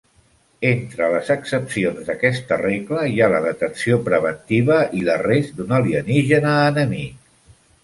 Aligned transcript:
Entre 0.67 1.09
les 1.15 1.27
excepcions 1.35 2.07
d'aquesta 2.07 2.57
regla 2.61 3.03
hi 3.11 3.21
ha 3.21 3.29
la 3.35 3.43
detenció 3.45 4.01
preventiva 4.09 4.81
i 5.01 5.05
l'arrest 5.11 5.55
d'un 5.61 5.79
alienígena 5.83 6.59
enemic. 6.75 7.25